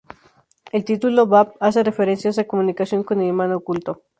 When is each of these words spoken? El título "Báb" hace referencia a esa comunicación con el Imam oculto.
El 0.71 0.83
título 0.83 1.27
"Báb" 1.27 1.53
hace 1.59 1.83
referencia 1.83 2.29
a 2.29 2.31
esa 2.31 2.47
comunicación 2.47 3.03
con 3.03 3.21
el 3.21 3.27
Imam 3.27 3.51
oculto. 3.51 4.01